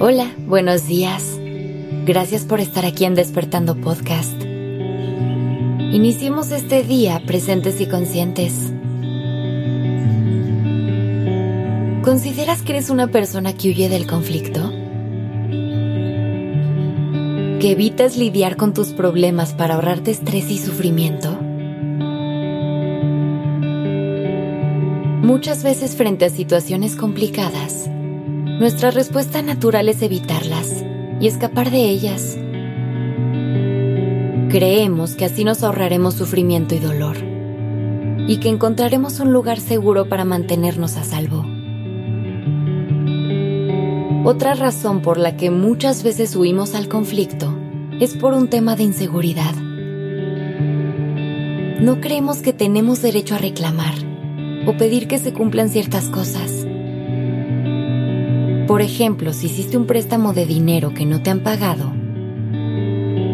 Hola, 0.00 0.34
buenos 0.38 0.88
días. 0.88 1.38
Gracias 2.04 2.42
por 2.42 2.58
estar 2.58 2.84
aquí 2.84 3.04
en 3.04 3.14
Despertando 3.14 3.76
Podcast. 3.76 4.34
Iniciemos 5.92 6.50
este 6.50 6.82
día 6.82 7.22
presentes 7.24 7.80
y 7.80 7.86
conscientes. 7.86 8.72
¿Consideras 12.02 12.62
que 12.62 12.72
eres 12.72 12.90
una 12.90 13.06
persona 13.06 13.52
que 13.52 13.70
huye 13.70 13.88
del 13.88 14.08
conflicto? 14.08 14.68
¿Que 17.60 17.70
evitas 17.70 18.16
lidiar 18.16 18.56
con 18.56 18.74
tus 18.74 18.88
problemas 18.88 19.52
para 19.54 19.76
ahorrarte 19.76 20.10
estrés 20.10 20.50
y 20.50 20.58
sufrimiento? 20.58 21.38
Muchas 25.22 25.62
veces 25.62 25.94
frente 25.94 26.24
a 26.24 26.30
situaciones 26.30 26.96
complicadas, 26.96 27.88
nuestra 28.58 28.92
respuesta 28.92 29.42
natural 29.42 29.88
es 29.88 30.00
evitarlas 30.00 30.84
y 31.20 31.26
escapar 31.26 31.70
de 31.70 31.88
ellas. 31.88 32.38
Creemos 34.48 35.16
que 35.16 35.24
así 35.24 35.42
nos 35.42 35.64
ahorraremos 35.64 36.14
sufrimiento 36.14 36.74
y 36.76 36.78
dolor 36.78 37.16
y 38.28 38.38
que 38.38 38.48
encontraremos 38.48 39.18
un 39.18 39.32
lugar 39.32 39.58
seguro 39.58 40.08
para 40.08 40.24
mantenernos 40.24 40.96
a 40.96 41.02
salvo. 41.02 41.44
Otra 44.24 44.54
razón 44.54 45.02
por 45.02 45.18
la 45.18 45.36
que 45.36 45.50
muchas 45.50 46.04
veces 46.04 46.36
huimos 46.36 46.74
al 46.74 46.88
conflicto 46.88 47.52
es 48.00 48.14
por 48.14 48.34
un 48.34 48.48
tema 48.48 48.76
de 48.76 48.84
inseguridad. 48.84 49.54
No 51.80 52.00
creemos 52.00 52.38
que 52.38 52.52
tenemos 52.52 53.02
derecho 53.02 53.34
a 53.34 53.38
reclamar 53.38 53.94
o 54.66 54.76
pedir 54.76 55.08
que 55.08 55.18
se 55.18 55.32
cumplan 55.32 55.68
ciertas 55.68 56.08
cosas 56.08 56.63
por 58.66 58.80
ejemplo, 58.80 59.32
si 59.34 59.46
hiciste 59.46 59.76
un 59.76 59.86
préstamo 59.86 60.32
de 60.32 60.46
dinero 60.46 60.94
que 60.94 61.04
no 61.04 61.22
te 61.22 61.30
han 61.30 61.40
pagado, 61.40 61.92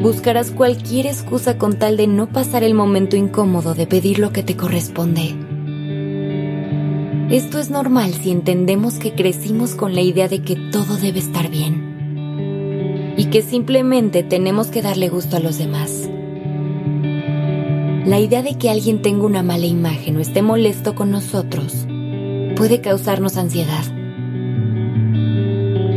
buscarás 0.02 0.50
cualquier 0.50 1.06
excusa 1.06 1.56
con 1.56 1.78
tal 1.78 1.96
de 1.96 2.08
no 2.08 2.28
pasar 2.28 2.64
el 2.64 2.74
momento 2.74 3.16
incómodo 3.16 3.74
de 3.74 3.86
pedir 3.86 4.18
lo 4.18 4.32
que 4.32 4.42
te 4.42 4.56
corresponde. 4.56 5.36
Esto 7.30 7.60
es 7.60 7.70
normal 7.70 8.12
si 8.14 8.32
entendemos 8.32 8.94
que 8.94 9.14
crecimos 9.14 9.76
con 9.76 9.94
la 9.94 10.00
idea 10.00 10.26
de 10.26 10.42
que 10.42 10.56
todo 10.56 10.96
debe 10.96 11.20
estar 11.20 11.48
bien 11.48 13.14
y 13.16 13.26
que 13.26 13.42
simplemente 13.42 14.24
tenemos 14.24 14.66
que 14.66 14.82
darle 14.82 15.08
gusto 15.10 15.36
a 15.36 15.40
los 15.40 15.58
demás. 15.58 16.10
La 18.04 18.18
idea 18.18 18.42
de 18.42 18.58
que 18.58 18.68
alguien 18.68 19.00
tenga 19.00 19.26
una 19.26 19.44
mala 19.44 19.66
imagen 19.66 20.16
o 20.16 20.20
esté 20.20 20.42
molesto 20.42 20.96
con 20.96 21.12
nosotros 21.12 21.86
puede 22.56 22.80
causarnos 22.80 23.36
ansiedad 23.36 23.99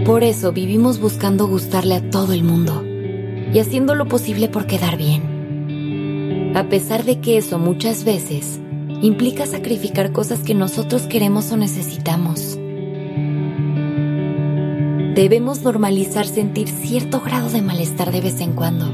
por 0.06 0.24
eso 0.24 0.52
vivimos 0.52 1.00
buscando 1.00 1.48
gustarle 1.48 1.96
a 1.96 2.10
todo 2.10 2.34
el 2.34 2.44
mundo 2.44 2.84
y 3.54 3.60
haciendo 3.60 3.96
lo 3.96 4.08
posible 4.08 4.50
por 4.50 4.66
quedar 4.66 4.98
bien. 4.98 6.52
A 6.56 6.68
pesar 6.68 7.06
de 7.06 7.20
que 7.22 7.38
eso 7.38 7.58
muchas 7.58 8.04
veces 8.04 8.60
implica 9.02 9.46
sacrificar 9.46 10.12
cosas 10.12 10.40
que 10.40 10.56
nosotros 10.56 11.04
queremos 11.04 11.52
o 11.52 11.58
necesitamos. 11.58 12.58
Debemos 15.16 15.62
normalizar 15.62 16.26
sentir 16.26 16.68
cierto 16.68 17.22
grado 17.22 17.50
de 17.50 17.62
malestar 17.62 18.12
de 18.12 18.22
vez 18.22 18.42
en 18.42 18.54
cuando. 18.54 18.88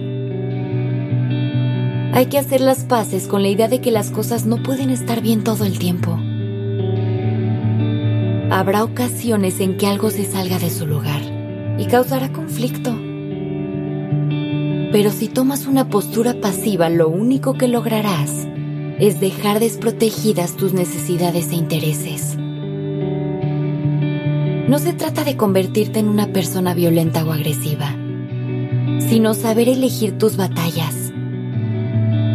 Hay 2.14 2.28
que 2.28 2.38
hacer 2.38 2.62
las 2.62 2.84
paces 2.84 3.28
con 3.28 3.42
la 3.42 3.50
idea 3.50 3.68
de 3.68 3.82
que 3.82 3.92
las 3.92 4.12
cosas 4.12 4.46
no 4.46 4.62
pueden 4.62 4.90
estar 4.92 5.22
bien 5.22 5.44
todo 5.44 5.66
el 5.66 5.80
tiempo 5.80 6.20
habrá 8.52 8.84
ocasiones 8.84 9.60
en 9.60 9.78
que 9.78 9.88
algo 9.88 10.10
se 10.10 10.26
salga 10.26 10.60
de 10.60 10.70
su 10.70 10.88
lugar 10.88 11.22
y 11.78 11.86
causará 11.86 12.32
conflicto. 12.32 12.92
Pero 14.92 15.12
si 15.12 15.28
tomas 15.28 15.68
una 15.68 15.90
postura 15.90 16.34
pasiva, 16.42 16.90
lo 16.90 17.10
único 17.10 17.54
que 17.54 17.68
lograrás 17.68 18.48
es 19.00 19.20
dejar 19.20 19.60
desprotegidas 19.60 20.56
tus 20.56 20.74
necesidades 20.74 21.52
e 21.52 21.56
intereses. 21.56 22.38
No 24.68 24.78
se 24.78 24.94
trata 24.94 25.24
de 25.24 25.38
convertirte 25.38 26.00
en 26.00 26.08
una 26.08 26.28
persona 26.28 26.74
violenta 26.74 27.24
o 27.24 27.32
agresiva, 27.32 27.96
sino 29.00 29.34
saber 29.34 29.70
elegir 29.70 30.18
tus 30.18 30.38
batallas 30.38 31.12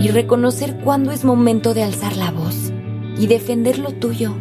y 0.01 0.09
reconocer 0.09 0.77
cuándo 0.83 1.13
es 1.13 1.25
momento 1.25 1.75
de 1.75 1.83
alzar 1.83 2.17
la 2.17 2.31
voz 2.31 2.73
y 3.19 3.27
defender 3.27 3.79
lo 3.79 3.93
tuyo. 3.93 4.35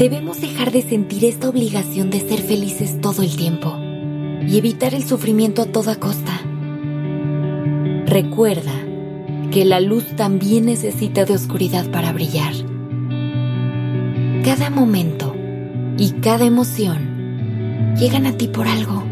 Debemos 0.00 0.40
dejar 0.40 0.72
de 0.72 0.80
sentir 0.80 1.26
esta 1.26 1.50
obligación 1.50 2.08
de 2.08 2.20
ser 2.20 2.40
felices 2.40 3.02
todo 3.02 3.20
el 3.20 3.36
tiempo 3.36 3.76
y 4.48 4.56
evitar 4.56 4.94
el 4.94 5.04
sufrimiento 5.04 5.60
a 5.60 5.66
toda 5.66 5.96
costa. 5.96 6.40
Recuerda 8.06 8.72
que 9.52 9.66
la 9.66 9.78
luz 9.78 10.06
también 10.16 10.64
necesita 10.64 11.26
de 11.26 11.34
oscuridad 11.34 11.90
para 11.90 12.14
brillar. 12.14 12.54
Cada 14.42 14.70
momento 14.70 15.36
y 15.98 16.12
cada 16.22 16.46
emoción 16.46 17.94
llegan 17.98 18.24
a 18.24 18.32
ti 18.38 18.48
por 18.48 18.68
algo. 18.68 19.04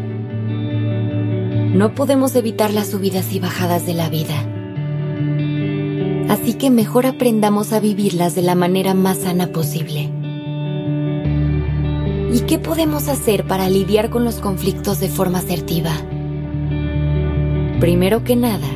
No 1.71 1.93
podemos 1.93 2.35
evitar 2.35 2.73
las 2.73 2.87
subidas 2.87 3.31
y 3.31 3.39
bajadas 3.39 3.85
de 3.85 3.93
la 3.93 4.09
vida. 4.09 4.43
Así 6.29 6.55
que 6.55 6.71
mejor 6.71 7.05
aprendamos 7.05 7.73
a 7.73 7.79
vivirlas 7.79 8.33
de 8.33 8.41
la 8.41 8.55
manera 8.55 8.95
más 8.95 9.19
sana 9.19 9.51
posible. 9.51 10.09
¿Y 12.31 12.41
qué 12.41 12.59
podemos 12.59 13.07
hacer 13.07 13.45
para 13.45 13.69
lidiar 13.69 14.11
con 14.11 14.23
los 14.23 14.35
conflictos 14.35 14.99
de 14.99 15.09
forma 15.09 15.39
asertiva? 15.39 15.91
Primero 17.79 18.23
que 18.23 18.35
nada, 18.35 18.67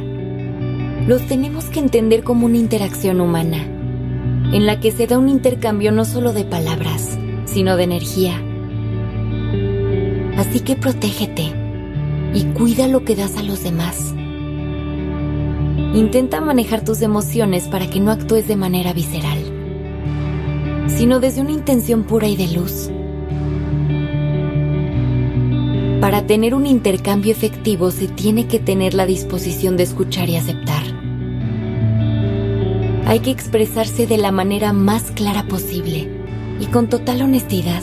los 1.08 1.28
tenemos 1.28 1.66
que 1.66 1.80
entender 1.80 2.24
como 2.24 2.48
una 2.48 2.58
interacción 2.58 3.22
humana, 3.22 3.58
en 4.54 4.66
la 4.66 4.80
que 4.80 4.92
se 4.92 5.06
da 5.06 5.20
un 5.20 5.30
intercambio 5.30 5.92
no 5.92 6.04
solo 6.04 6.34
de 6.34 6.46
palabras, 6.46 7.20
sino 7.46 7.76
de 7.78 7.84
energía. 7.84 8.42
Así 10.38 10.62
que 10.62 10.76
protégete 10.76 11.52
y 12.34 12.46
cuida 12.56 12.88
lo 12.88 13.06
que 13.06 13.16
das 13.16 13.38
a 13.38 13.44
los 13.44 13.64
demás. 13.64 14.16
Intenta 15.94 16.42
manejar 16.42 16.84
tus 16.84 17.04
emociones 17.04 17.68
para 17.68 17.88
que 17.88 18.00
no 18.00 18.10
actúes 18.10 18.48
de 18.48 18.56
manera 18.56 18.94
visceral, 18.94 19.38
sino 20.88 21.20
desde 21.20 21.42
una 21.42 21.52
intención 21.52 22.04
pura 22.04 22.28
y 22.28 22.36
de 22.36 22.48
luz. 22.48 22.90
Para 26.04 26.28
tener 26.28 26.54
un 26.54 26.68
intercambio 26.68 27.32
efectivo 27.32 27.90
se 27.90 28.10
tiene 28.10 28.46
que 28.46 28.60
tener 28.60 28.94
la 28.94 29.06
disposición 29.06 29.78
de 29.78 29.84
escuchar 29.84 30.28
y 30.28 30.36
aceptar. 30.36 30.84
Hay 33.06 33.22
que 33.22 33.32
expresarse 33.32 34.06
de 34.06 34.18
la 34.18 34.34
manera 34.34 34.74
más 34.74 35.12
clara 35.12 35.44
posible 35.44 36.10
y 36.60 36.66
con 36.66 36.90
total 36.90 37.22
honestidad. 37.22 37.82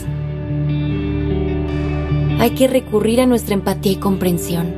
Hay 2.40 2.50
que 2.50 2.68
recurrir 2.68 3.22
a 3.22 3.26
nuestra 3.26 3.54
empatía 3.54 3.92
y 3.92 3.96
comprensión. 3.96 4.74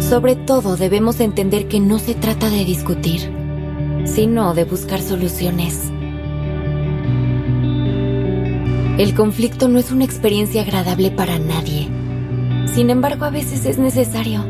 Sobre 0.00 0.36
todo 0.36 0.76
debemos 0.76 1.20
entender 1.20 1.68
que 1.68 1.80
no 1.80 1.98
se 1.98 2.14
trata 2.14 2.50
de 2.50 2.66
discutir, 2.66 3.32
sino 4.04 4.52
de 4.52 4.64
buscar 4.64 5.00
soluciones. 5.00 5.90
El 8.98 9.14
conflicto 9.14 9.68
no 9.68 9.78
es 9.78 9.90
una 9.90 10.04
experiencia 10.04 10.60
agradable 10.60 11.10
para 11.10 11.38
nadie 11.38 11.88
sin 12.74 12.90
embargo, 12.90 13.24
a 13.24 13.30
veces 13.30 13.66
es 13.66 13.78
necesario. 13.78 14.44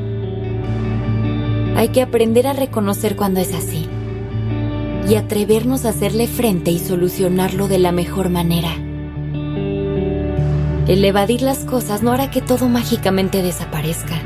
Hay 1.76 1.88
que 1.88 2.02
aprender 2.02 2.46
a 2.46 2.52
reconocer 2.52 3.16
cuando 3.16 3.40
es 3.40 3.54
así 3.54 3.88
y 5.08 5.14
atrevernos 5.14 5.84
a 5.84 5.90
hacerle 5.90 6.26
frente 6.26 6.70
y 6.70 6.78
solucionarlo 6.78 7.68
de 7.68 7.78
la 7.78 7.92
mejor 7.92 8.28
manera. 8.28 8.70
El 10.86 11.04
evadir 11.04 11.42
las 11.42 11.64
cosas 11.64 12.02
no 12.02 12.12
hará 12.12 12.30
que 12.30 12.42
todo 12.42 12.68
mágicamente 12.68 13.42
desaparezca, 13.42 14.16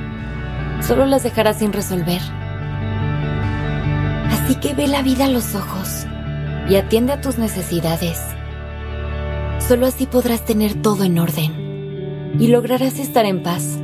solo 0.80 1.06
las 1.06 1.22
dejará 1.22 1.52
sin 1.54 1.72
resolver. 1.72 2.20
Así 4.30 4.56
que 4.56 4.74
ve 4.74 4.88
la 4.88 5.02
vida 5.02 5.26
a 5.26 5.28
los 5.28 5.54
ojos 5.54 6.06
y 6.68 6.76
atiende 6.76 7.12
a 7.12 7.20
tus 7.20 7.38
necesidades. 7.38 8.20
Solo 9.66 9.86
así 9.86 10.06
podrás 10.06 10.44
tener 10.44 10.74
todo 10.74 11.04
en 11.04 11.18
orden 11.18 11.63
y 12.38 12.48
lograrás 12.48 12.98
estar 12.98 13.26
en 13.26 13.42
paz. 13.42 13.78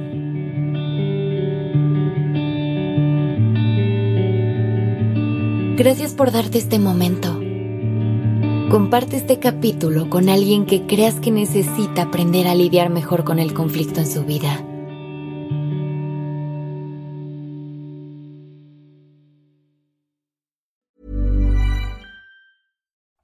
Gracias 5.76 6.12
por 6.12 6.30
darte 6.30 6.58
este 6.58 6.78
momento. 6.78 7.40
Comparte 8.70 9.16
este 9.16 9.38
capítulo 9.38 10.10
con 10.10 10.28
alguien 10.28 10.66
que 10.66 10.86
creas 10.86 11.16
que 11.16 11.30
necesita 11.30 12.02
aprender 12.02 12.46
a 12.46 12.54
lidiar 12.54 12.90
mejor 12.90 13.24
con 13.24 13.38
el 13.38 13.54
conflicto 13.54 14.00
en 14.00 14.06
su 14.06 14.24
vida. 14.24 14.64